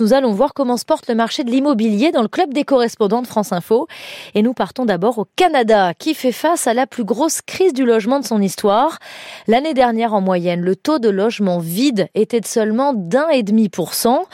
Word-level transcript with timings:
Nous 0.00 0.12
allons 0.12 0.32
voir 0.32 0.54
comment 0.54 0.76
se 0.76 0.84
porte 0.84 1.06
le 1.06 1.14
marché 1.14 1.44
de 1.44 1.52
l'immobilier 1.52 2.10
dans 2.10 2.22
le 2.22 2.28
club 2.28 2.52
des 2.52 2.64
correspondants 2.64 3.22
de 3.22 3.28
France 3.28 3.52
Info. 3.52 3.86
Et 4.34 4.42
nous 4.42 4.52
partons 4.52 4.84
d'abord 4.84 5.18
au 5.18 5.26
Canada, 5.36 5.94
qui 5.94 6.14
fait 6.14 6.32
face 6.32 6.66
à 6.66 6.74
la 6.74 6.88
plus 6.88 7.04
grosse 7.04 7.40
crise 7.42 7.72
du 7.72 7.84
logement 7.84 8.18
de 8.18 8.24
son 8.24 8.42
histoire. 8.42 8.98
L'année 9.46 9.72
dernière, 9.72 10.12
en 10.12 10.20
moyenne, 10.20 10.62
le 10.62 10.74
taux 10.74 10.98
de 10.98 11.08
logement 11.08 11.60
vide 11.60 12.08
était 12.16 12.40
de 12.40 12.46
seulement 12.46 12.92
d'un 12.92 13.28
et 13.28 13.44
demi 13.44 13.68
pour 13.68 13.94
cent. 13.94 14.24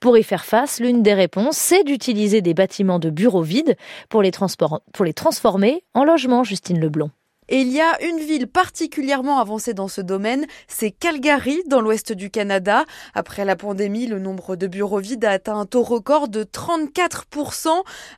Pour 0.00 0.16
y 0.16 0.22
faire 0.22 0.46
face, 0.46 0.80
l'une 0.80 1.02
des 1.02 1.12
réponses, 1.12 1.58
c'est 1.58 1.84
d'utiliser 1.84 2.40
des 2.40 2.54
bâtiments 2.54 2.98
de 2.98 3.10
bureaux 3.10 3.42
vides 3.42 3.76
pour 4.08 4.22
les, 4.22 4.32
transformer 5.12 5.84
en 5.92 6.04
logements, 6.04 6.44
Justine 6.44 6.80
Leblond. 6.80 7.10
Et 7.52 7.62
il 7.62 7.72
y 7.72 7.80
a 7.80 8.00
une 8.04 8.20
ville 8.20 8.46
particulièrement 8.46 9.40
avancée 9.40 9.74
dans 9.74 9.88
ce 9.88 10.00
domaine, 10.00 10.46
c'est 10.68 10.92
Calgary, 10.92 11.60
dans 11.66 11.80
l'ouest 11.80 12.12
du 12.12 12.30
Canada. 12.30 12.84
Après 13.12 13.44
la 13.44 13.56
pandémie, 13.56 14.06
le 14.06 14.20
nombre 14.20 14.54
de 14.54 14.68
bureaux 14.68 15.00
vides 15.00 15.24
a 15.24 15.32
atteint 15.32 15.58
un 15.58 15.66
taux 15.66 15.82
record 15.82 16.28
de 16.28 16.44
34%. 16.44 17.70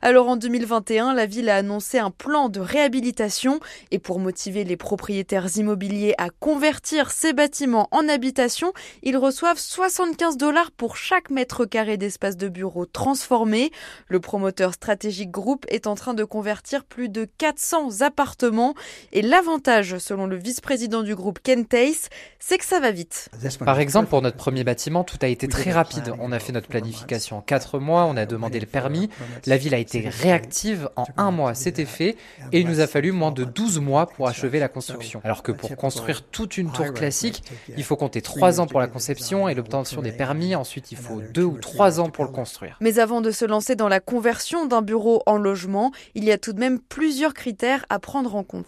Alors 0.03 0.29
en 0.29 0.35
2021, 0.35 1.15
la 1.15 1.25
ville 1.25 1.49
a 1.49 1.55
annoncé 1.55 1.97
un 1.97 2.11
plan 2.11 2.47
de 2.47 2.59
réhabilitation 2.59 3.59
et 3.89 3.97
pour 3.97 4.19
motiver 4.19 4.65
les 4.65 4.77
propriétaires 4.77 5.47
immobiliers 5.57 6.13
à 6.19 6.29
convertir 6.29 7.09
ces 7.09 7.33
bâtiments 7.33 7.87
en 7.89 8.07
habitation, 8.07 8.71
ils 9.01 9.17
reçoivent 9.17 9.57
75 9.57 10.37
dollars 10.37 10.69
pour 10.69 10.95
chaque 10.95 11.31
mètre 11.31 11.65
carré 11.65 11.97
d'espace 11.97 12.37
de 12.37 12.49
bureau 12.49 12.85
transformé. 12.85 13.71
Le 14.09 14.19
promoteur 14.19 14.75
stratégique 14.75 15.31
groupe 15.31 15.65
est 15.69 15.87
en 15.87 15.95
train 15.95 16.13
de 16.13 16.23
convertir 16.23 16.85
plus 16.85 17.09
de 17.09 17.27
400 17.39 18.01
appartements 18.01 18.75
l'avantage, 19.23 19.97
selon 19.99 20.27
le 20.27 20.35
vice-président 20.35 21.01
du 21.01 21.15
groupe 21.15 21.39
Ken 21.41 21.65
Tace, 21.65 22.09
c'est 22.39 22.57
que 22.57 22.65
ça 22.65 22.81
va 22.81 22.91
vite. 22.91 23.29
Par 23.63 23.79
exemple, 23.79 24.09
pour 24.09 24.21
notre 24.21 24.35
premier 24.35 24.65
bâtiment, 24.65 25.05
tout 25.05 25.17
a 25.21 25.27
été 25.27 25.47
très 25.47 25.71
rapide. 25.71 26.13
On 26.19 26.33
a 26.33 26.39
fait 26.39 26.51
notre 26.51 26.67
planification 26.67 27.37
en 27.37 27.41
quatre 27.41 27.79
mois, 27.79 28.03
on 28.03 28.17
a 28.17 28.25
demandé 28.25 28.59
le 28.59 28.65
permis. 28.65 29.09
La 29.45 29.55
ville 29.55 29.73
a 29.73 29.77
été 29.77 30.01
réactive 30.09 30.89
en 30.97 31.05
un 31.15 31.31
mois, 31.31 31.53
c'était 31.53 31.85
fait. 31.85 32.17
Et 32.51 32.59
il 32.59 32.67
nous 32.67 32.81
a 32.81 32.87
fallu 32.87 33.13
moins 33.13 33.31
de 33.31 33.45
12 33.45 33.79
mois 33.79 34.07
pour 34.07 34.27
achever 34.27 34.59
la 34.59 34.67
construction. 34.67 35.21
Alors 35.23 35.41
que 35.41 35.53
pour 35.53 35.73
construire 35.77 36.25
toute 36.25 36.57
une 36.57 36.71
tour 36.71 36.93
classique, 36.93 37.43
il 37.77 37.83
faut 37.83 37.95
compter 37.95 38.21
trois 38.21 38.59
ans 38.59 38.67
pour 38.67 38.81
la 38.81 38.87
conception 38.87 39.47
et 39.47 39.55
l'obtention 39.55 40.01
des 40.01 40.11
permis. 40.11 40.53
Ensuite, 40.53 40.91
il 40.91 40.97
faut 40.97 41.21
deux 41.33 41.45
ou 41.45 41.57
trois 41.59 42.01
ans 42.01 42.09
pour 42.09 42.25
le 42.25 42.31
construire. 42.31 42.77
Mais 42.81 42.99
avant 42.99 43.21
de 43.21 43.31
se 43.31 43.45
lancer 43.45 43.77
dans 43.77 43.87
la 43.87 44.01
conversion 44.01 44.65
d'un 44.65 44.81
bureau 44.81 45.23
en 45.25 45.37
logement, 45.37 45.93
il 46.13 46.25
y 46.25 46.31
a 46.31 46.37
tout 46.37 46.51
de 46.51 46.59
même 46.59 46.77
plusieurs 46.77 47.33
critères 47.33 47.85
à 47.89 47.99
prendre 47.99 48.35
en 48.35 48.43
compte. 48.43 48.67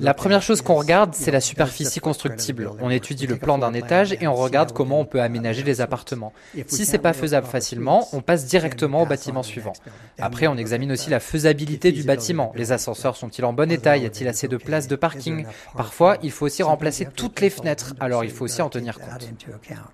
La 0.00 0.14
première 0.14 0.42
chose 0.42 0.62
qu'on 0.62 0.74
regarde, 0.74 1.14
c'est 1.14 1.30
la 1.30 1.40
superficie 1.40 2.00
constructible. 2.00 2.70
On 2.80 2.90
étudie 2.90 3.26
le 3.26 3.36
plan 3.36 3.58
d'un 3.58 3.74
étage 3.74 4.16
et 4.20 4.26
on 4.26 4.34
regarde 4.34 4.72
comment 4.72 5.00
on 5.00 5.04
peut 5.04 5.20
aménager 5.20 5.62
les 5.62 5.80
appartements. 5.80 6.32
Si 6.66 6.84
c'est 6.84 6.98
pas 6.98 7.12
faisable 7.12 7.46
facilement, 7.46 8.08
on 8.12 8.20
passe 8.20 8.46
directement 8.46 9.02
au 9.02 9.06
bâtiment 9.06 9.42
suivant. 9.42 9.72
Après, 10.18 10.46
on 10.46 10.56
examine 10.56 10.92
aussi 10.92 11.10
la 11.10 11.20
faisabilité 11.20 11.92
du 11.92 12.02
bâtiment. 12.02 12.52
Les 12.56 12.72
ascenseurs 12.72 13.16
sont-ils 13.16 13.44
en 13.44 13.52
bon 13.52 13.70
état? 13.70 13.96
Y 13.96 14.06
a-t-il 14.06 14.28
assez 14.28 14.48
de 14.48 14.56
place 14.56 14.88
de 14.88 14.96
parking? 14.96 15.46
Parfois, 15.76 16.16
il 16.22 16.30
faut 16.30 16.46
aussi 16.46 16.62
remplacer 16.62 17.06
toutes 17.14 17.40
les 17.40 17.50
fenêtres, 17.50 17.94
alors 18.00 18.24
il 18.24 18.30
faut 18.30 18.44
aussi 18.44 18.62
en 18.62 18.68
tenir 18.68 18.98
compte. 18.98 19.28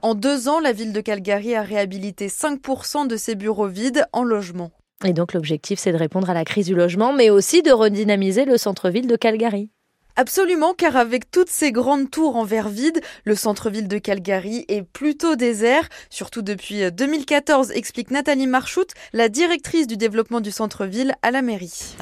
En 0.02 0.14
deux 0.14 0.48
ans, 0.48 0.60
la 0.60 0.72
ville 0.72 0.92
de 0.92 1.00
Calgary 1.00 1.54
a 1.54 1.62
réhabilité 1.62 2.28
5% 2.28 3.06
de 3.06 3.16
ses 3.16 3.34
bureaux 3.34 3.68
vides 3.68 4.06
en 4.12 4.24
logement. 4.24 4.70
Et 5.04 5.12
donc 5.12 5.32
l'objectif, 5.32 5.78
c'est 5.78 5.92
de 5.92 5.96
répondre 5.96 6.30
à 6.30 6.34
la 6.34 6.44
crise 6.44 6.66
du 6.66 6.74
logement, 6.74 7.12
mais 7.12 7.30
aussi 7.30 7.62
de 7.62 7.72
redynamiser 7.72 8.44
le 8.44 8.56
centre-ville 8.56 9.08
de 9.08 9.16
Calgary. 9.16 9.70
Absolument, 10.16 10.74
car 10.74 10.96
avec 10.96 11.30
toutes 11.30 11.48
ces 11.48 11.72
grandes 11.72 12.10
tours 12.10 12.36
en 12.36 12.44
verre 12.44 12.68
vide, 12.68 13.00
le 13.24 13.34
centre-ville 13.34 13.88
de 13.88 13.96
Calgary 13.96 14.66
est 14.68 14.82
plutôt 14.82 15.36
désert, 15.36 15.88
surtout 16.10 16.42
depuis 16.42 16.82
2014, 16.92 17.70
euh, 17.70 17.74
explique 17.74 18.10
Nathalie 18.10 18.46
Marchout, 18.46 18.86
la 19.14 19.30
directrice 19.30 19.86
du 19.86 19.96
développement 19.96 20.40
du 20.40 20.50
centre-ville 20.50 21.14
à 21.22 21.30
la 21.30 21.40
mairie. 21.40 21.94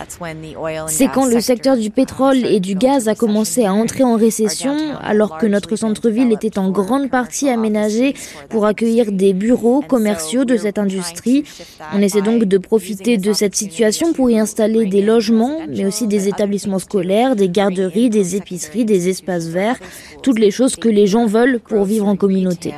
C'est 0.88 1.08
quand 1.08 1.26
le 1.26 1.40
secteur 1.40 1.76
du 1.76 1.90
pétrole 1.90 2.44
et 2.44 2.58
du 2.58 2.74
gaz 2.74 3.08
a 3.08 3.14
commencé 3.14 3.64
à 3.64 3.72
entrer 3.72 4.02
en 4.02 4.16
récession, 4.16 4.76
alors 5.00 5.38
que 5.38 5.46
notre 5.46 5.76
centre-ville 5.76 6.32
était 6.32 6.58
en 6.58 6.70
grande 6.70 7.10
partie 7.10 7.48
aménagé 7.48 8.14
pour 8.48 8.66
accueillir 8.66 9.12
des 9.12 9.34
bureaux 9.34 9.82
commerciaux 9.82 10.44
de 10.44 10.56
cette 10.56 10.78
industrie. 10.78 11.44
On 11.92 12.00
essaie 12.02 12.22
donc 12.22 12.44
de 12.44 12.58
profiter 12.58 13.18
de 13.18 13.32
cette 13.32 13.54
situation 13.54 14.12
pour 14.12 14.30
y 14.30 14.38
installer 14.38 14.86
des 14.86 15.02
logements, 15.02 15.58
mais 15.68 15.84
aussi 15.84 16.08
des 16.08 16.26
établissements 16.26 16.78
scolaires, 16.80 17.36
des 17.36 17.48
garderies, 17.48 17.99
des 18.08 18.36
épiceries, 18.36 18.84
des 18.84 19.08
espaces 19.08 19.46
verts, 19.46 19.78
toutes 20.22 20.38
les 20.38 20.50
choses 20.50 20.76
que 20.76 20.88
les 20.88 21.06
gens 21.06 21.26
veulent 21.26 21.60
pour 21.60 21.84
vivre 21.84 22.06
en 22.06 22.16
communauté. 22.16 22.72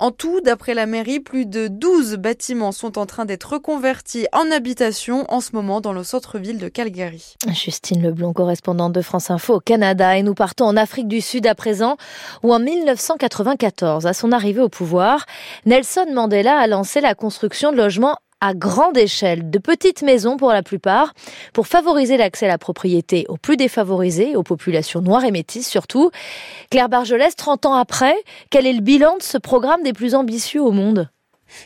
En 0.00 0.10
tout, 0.10 0.40
d'après 0.40 0.74
la 0.74 0.86
mairie, 0.86 1.20
plus 1.20 1.46
de 1.46 1.68
12 1.68 2.16
bâtiments 2.16 2.72
sont 2.72 2.98
en 2.98 3.06
train 3.06 3.24
d'être 3.24 3.52
reconvertis 3.52 4.26
en 4.32 4.50
habitation 4.50 5.24
en 5.28 5.40
ce 5.40 5.50
moment 5.52 5.80
dans 5.80 5.92
le 5.92 6.02
centre-ville 6.02 6.58
de 6.58 6.68
Calgary. 6.68 7.36
Justine 7.52 8.02
Leblond, 8.02 8.32
correspondante 8.32 8.92
de 8.92 9.02
France 9.02 9.30
Info 9.30 9.56
au 9.56 9.60
Canada. 9.60 10.16
Et 10.16 10.22
nous 10.22 10.34
partons 10.34 10.64
en 10.64 10.76
Afrique 10.76 11.08
du 11.08 11.20
Sud 11.20 11.46
à 11.46 11.54
présent, 11.54 11.96
où 12.42 12.52
en 12.52 12.58
1994, 12.58 14.06
à 14.06 14.12
son 14.12 14.32
arrivée 14.32 14.60
au 14.60 14.68
pouvoir, 14.68 15.26
Nelson 15.66 16.06
Mandela 16.12 16.58
a 16.58 16.66
lancé 16.66 17.00
la 17.00 17.14
construction 17.14 17.72
de 17.72 17.76
logements 17.76 18.16
à 18.40 18.54
grande 18.54 18.96
échelle, 18.96 19.50
de 19.50 19.58
petites 19.58 20.02
maisons 20.02 20.36
pour 20.36 20.52
la 20.52 20.62
plupart, 20.62 21.14
pour 21.52 21.66
favoriser 21.66 22.16
l'accès 22.16 22.46
à 22.46 22.48
la 22.48 22.58
propriété 22.58 23.26
aux 23.28 23.36
plus 23.36 23.56
défavorisés, 23.56 24.36
aux 24.36 24.42
populations 24.42 25.00
noires 25.00 25.24
et 25.24 25.30
métisses 25.30 25.68
surtout. 25.68 26.10
Claire 26.70 26.88
Bargelès, 26.88 27.34
30 27.34 27.66
ans 27.66 27.74
après, 27.74 28.14
quel 28.50 28.66
est 28.66 28.72
le 28.72 28.80
bilan 28.80 29.16
de 29.16 29.22
ce 29.22 29.38
programme 29.38 29.82
des 29.82 29.92
plus 29.92 30.14
ambitieux 30.14 30.62
au 30.62 30.70
monde? 30.70 31.08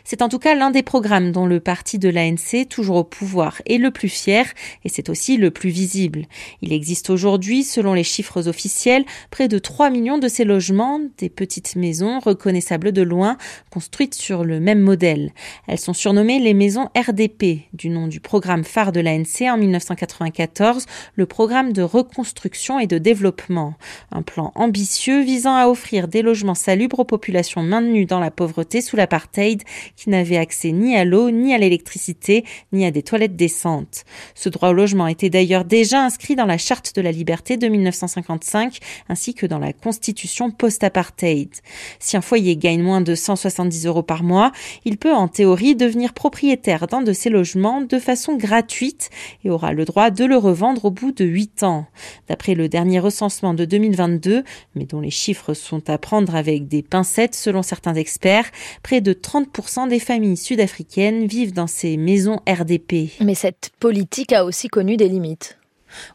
C'est 0.05 0.23
en 0.23 0.29
tout 0.29 0.39
cas 0.39 0.55
l'un 0.55 0.71
des 0.71 0.83
programmes 0.83 1.33
dont 1.33 1.47
le 1.47 1.61
parti 1.61 1.99
de 1.99 2.09
l'ANC, 2.09 2.69
toujours 2.69 2.97
au 2.97 3.05
pouvoir, 3.05 3.61
est 3.67 3.79
le 3.79 3.91
plus 3.91 4.09
fier 4.09 4.47
et 4.85 4.89
c'est 4.89 5.09
aussi 5.09 5.37
le 5.37 5.51
plus 5.51 5.71
visible. 5.71 6.27
Il 6.61 6.73
existe 6.73 7.11
aujourd'hui, 7.11 7.65
selon 7.65 7.95
les 7.95 8.05
chiffres 8.05 8.49
officiels, 8.49 9.05
près 9.31 9.49
de 9.49 9.59
3 9.59 9.91
millions 9.91 10.19
de 10.19 10.29
ces 10.29 10.45
logements, 10.45 11.01
des 11.19 11.29
petites 11.29 11.77
maisons 11.77 12.19
reconnaissables 12.21 12.93
de 12.93 13.03
loin, 13.03 13.37
construites 13.71 14.15
sur 14.15 14.45
le 14.45 14.61
même 14.61 14.81
modèle. 14.81 15.33
Elles 15.67 15.79
sont 15.79 15.95
surnommées 15.95 16.39
les 16.39 16.55
maisons 16.55 16.89
RDP, 16.97 17.69
du 17.73 17.89
nom 17.89 18.07
du 18.07 18.21
programme 18.21 18.65
phare 18.65 18.93
de 18.93 19.01
l'ANC 19.01 19.43
en 19.43 19.57
1994, 19.57 20.87
le 21.15 21.27
programme 21.27 21.73
de 21.73 21.83
reconstruction 21.83 22.79
et 22.79 22.87
de 22.87 22.99
développement. 22.99 23.75
Un 24.11 24.23
plan 24.23 24.53
ambitieux 24.55 25.23
visant 25.23 25.55
à 25.55 25.67
offrir 25.67 26.09
des 26.09 26.23
logements 26.23 26.55
salubres 26.55 27.01
aux 27.01 27.05
populations 27.05 27.63
maintenues 27.63 28.07
dans 28.07 28.21
la 28.21 28.31
pauvreté 28.31 28.81
sous 28.81 28.97
l'apartheid 28.97 29.63
qui 29.97 30.11
n'avaient 30.11 30.37
accès 30.37 30.73
ni 30.73 30.97
à 30.97 31.05
l'eau, 31.05 31.31
ni 31.31 31.55
à 31.55 31.59
l'électricité, 31.59 32.45
ni 32.73 32.85
à 32.87 32.91
des 32.91 33.03
toilettes 33.03 33.37
décentes. 33.37 34.05
Ce 34.35 34.49
droit 34.49 34.71
au 34.71 34.73
logement 34.73 35.07
était 35.07 35.31
d'ailleurs 35.31 35.65
déjà 35.65 36.05
inscrit 36.05 36.37
dans 36.37 36.47
la 36.47 36.59
Charte 36.59 36.95
de 36.95 37.03
la 37.03 37.13
liberté 37.13 37.57
de 37.57 37.69
1955 37.69 38.79
ainsi 39.09 39.35
que 39.35 39.47
dans 39.47 39.59
la 39.59 39.73
Constitution 39.73 40.51
post-apartheid. 40.51 41.51
Si 41.99 42.17
un 42.17 42.21
foyer 42.21 42.57
gagne 42.57 42.83
moins 42.83 43.01
de 43.01 43.15
170 43.15 43.87
euros 43.87 44.03
par 44.03 44.23
mois, 44.23 44.53
il 44.85 44.99
peut 44.99 45.13
en 45.13 45.29
théorie 45.29 45.77
devenir 45.77 46.13
propriétaire 46.13 46.87
d'un 46.87 47.03
de 47.03 47.13
ces 47.13 47.31
logements 47.31 47.81
de 47.81 47.99
façon 47.99 48.37
gratuite 48.37 49.11
et 49.45 49.51
aura 49.51 49.73
le 49.73 49.85
droit 49.85 50.11
de 50.11 50.25
le 50.25 50.37
revendre 50.37 50.85
au 50.85 50.91
bout 50.91 51.13
de 51.13 51.25
8 51.25 51.63
ans. 51.63 51.87
D'après 52.29 52.55
le 52.55 52.69
dernier 52.69 52.99
recensement 52.99 53.55
de 53.55 53.65
2022, 53.65 54.45
mais 54.75 54.85
dont 54.85 55.01
les 55.01 55.11
chiffres 55.11 55.55
sont 55.55 55.89
à 55.89 55.99
prendre 55.99 56.35
avec 56.35 56.69
des 56.69 56.83
pincettes 56.83 57.35
selon 57.35 57.63
certains 57.63 57.95
experts, 57.95 58.51
près 58.83 59.01
de 59.01 59.13
30% 59.13 59.62
des 59.87 59.99
familles 59.99 60.37
sud-africaines 60.37 61.27
vivent 61.27 61.53
dans 61.53 61.67
ces 61.67 61.97
maisons 61.97 62.41
RDP. 62.49 63.11
Mais 63.21 63.35
cette 63.35 63.71
politique 63.79 64.33
a 64.33 64.45
aussi 64.45 64.69
connu 64.69 64.97
des 64.97 65.09
limites. 65.09 65.59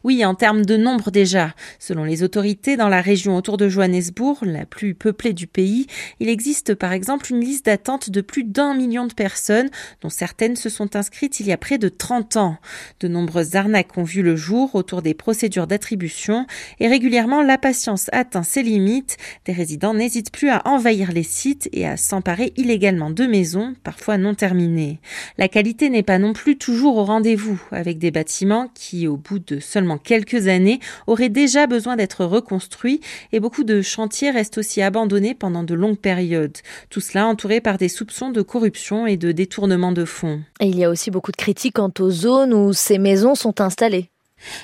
Oui, 0.04 0.24
en 0.24 0.34
termes 0.34 0.64
de 0.64 0.76
nombre 0.76 1.10
déjà. 1.10 1.54
Selon 1.78 2.04
les 2.04 2.22
autorités, 2.22 2.76
dans 2.76 2.88
la 2.88 3.00
région 3.00 3.36
autour 3.36 3.56
de 3.56 3.68
Johannesburg, 3.68 4.38
la 4.42 4.66
plus 4.66 4.94
peuplée 4.94 5.32
du 5.32 5.46
pays, 5.46 5.86
il 6.20 6.28
existe 6.28 6.74
par 6.74 6.92
exemple 6.92 7.32
une 7.32 7.40
liste 7.40 7.66
d'attente 7.66 8.10
de 8.10 8.20
plus 8.20 8.44
d'un 8.44 8.74
million 8.74 9.06
de 9.06 9.14
personnes, 9.14 9.70
dont 10.00 10.08
certaines 10.08 10.56
se 10.56 10.68
sont 10.68 10.96
inscrites 10.96 11.40
il 11.40 11.46
y 11.46 11.52
a 11.52 11.56
près 11.56 11.78
de 11.78 11.88
30 11.88 12.36
ans. 12.36 12.56
De 13.00 13.08
nombreuses 13.08 13.56
arnaques 13.56 13.96
ont 13.96 14.04
vu 14.04 14.22
le 14.22 14.36
jour 14.36 14.74
autour 14.74 15.02
des 15.02 15.14
procédures 15.14 15.66
d'attribution 15.66 16.46
et 16.80 16.88
régulièrement 16.88 17.42
la 17.42 17.58
patience 17.58 18.08
atteint 18.12 18.42
ses 18.42 18.62
limites. 18.62 19.16
Des 19.44 19.52
résidents 19.52 19.94
n'hésitent 19.94 20.32
plus 20.32 20.50
à 20.50 20.62
envahir 20.66 21.12
les 21.12 21.22
sites 21.22 21.68
et 21.72 21.86
à 21.86 21.96
s'emparer 21.96 22.52
illégalement 22.56 23.10
de 23.10 23.26
maisons, 23.26 23.74
parfois 23.84 24.18
non 24.18 24.34
terminées. 24.34 25.00
La 25.36 25.48
qualité 25.48 25.90
n'est 25.90 26.02
pas 26.02 26.18
non 26.18 26.32
plus 26.32 26.56
toujours 26.56 26.96
au 26.96 27.04
rendez-vous, 27.04 27.60
avec 27.70 27.98
des 27.98 28.10
bâtiments 28.10 28.68
qui, 28.74 29.06
au 29.06 29.16
bout 29.16 29.38
de 29.38 29.60
seulement 29.68 29.98
quelques 29.98 30.48
années, 30.48 30.80
auraient 31.06 31.28
déjà 31.28 31.66
besoin 31.66 31.96
d'être 31.96 32.24
reconstruits 32.24 33.00
et 33.32 33.40
beaucoup 33.40 33.64
de 33.64 33.82
chantiers 33.82 34.30
restent 34.30 34.58
aussi 34.58 34.82
abandonnés 34.82 35.34
pendant 35.34 35.62
de 35.62 35.74
longues 35.74 35.98
périodes. 35.98 36.58
Tout 36.90 37.00
cela 37.00 37.26
entouré 37.26 37.60
par 37.60 37.78
des 37.78 37.88
soupçons 37.88 38.30
de 38.30 38.42
corruption 38.42 39.06
et 39.06 39.16
de 39.16 39.32
détournement 39.32 39.92
de 39.92 40.04
fonds. 40.04 40.40
Et 40.60 40.66
il 40.66 40.78
y 40.78 40.84
a 40.84 40.90
aussi 40.90 41.10
beaucoup 41.10 41.32
de 41.32 41.36
critiques 41.36 41.76
quant 41.76 41.92
aux 42.00 42.10
zones 42.10 42.54
où 42.54 42.72
ces 42.72 42.98
maisons 42.98 43.34
sont 43.34 43.60
installées. 43.60 44.10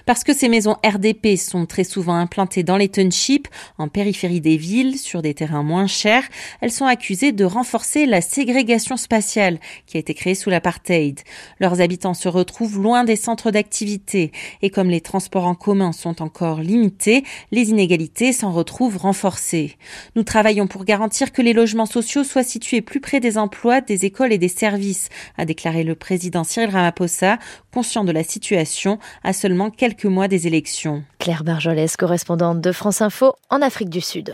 Parce 0.07 0.25
que 0.25 0.35
ces 0.35 0.49
maisons 0.49 0.77
RDP 0.85 1.37
sont 1.37 1.67
très 1.67 1.85
souvent 1.85 2.15
implantées 2.15 2.63
dans 2.63 2.77
les 2.77 2.89
townships, 2.89 3.49
en 3.79 3.89
périphérie 3.89 4.41
des 4.41 4.57
villes, 4.57 4.99
sur 4.99 5.23
des 5.23 5.35
terrains 5.35 5.63
moins 5.63 5.87
chers, 5.87 6.25
elles 6.61 6.73
sont 6.73 6.87
accusées 6.87 7.33
de 7.33 7.45
renforcer 7.45 8.07
la 8.07 8.21
ségrégation 8.21 8.97
spatiale 8.97 9.59
qui 9.87 9.97
a 9.97 10.01
été 10.01 10.15
créée 10.15 10.35
sous 10.35 10.51
l'apartheid. 10.51 11.21
Leurs 11.61 11.81
habitants 11.81 12.15
se 12.15 12.29
retrouvent 12.29 12.81
loin 12.81 13.05
des 13.05 13.17
centres 13.17 13.51
d'activité 13.51 14.33
et 14.63 14.71
comme 14.71 14.91
les 14.91 15.01
transports 15.01 15.47
en 15.47 15.55
commun 15.55 15.93
sont 15.93 16.23
encore 16.23 16.61
limités, 16.61 17.25
les 17.51 17.71
inégalités 17.71 18.33
s'en 18.33 18.53
retrouvent 18.53 18.97
renforcées. 18.97 19.77
Nous 20.17 20.23
travaillons 20.23 20.67
pour 20.67 20.85
garantir 20.85 21.33
que 21.33 21.43
les 21.43 21.53
logements 21.53 21.87
sociaux 21.87 22.25
soient 22.25 22.43
situés 22.43 22.81
plus 22.81 23.01
près 23.01 23.21
des 23.21 23.39
emplois, 23.39 23.81
des 23.81 24.05
écoles 24.05 24.33
et 24.33 24.39
des 24.39 24.49
services, 24.49 25.09
a 25.37 25.45
déclaré 25.45 25.85
le 25.85 25.95
président 25.95 26.45
Cyril 26.45 26.71
Ramaphosa, 26.71 27.39
conscient 27.73 28.05
de 28.05 28.13
la 28.13 28.23
situation 28.23 28.99
à 29.23 29.33
quelques 29.71 30.07
mois 30.07 30.29
des 30.29 30.47
élections. 30.47 31.05
Claire 31.19 31.45
Barjolès, 31.45 31.97
correspondante 31.97 32.61
de 32.61 32.73
France 32.73 33.03
Info 33.03 33.35
en 33.51 33.61
Afrique 33.61 33.91
du 33.91 34.01
Sud. 34.01 34.33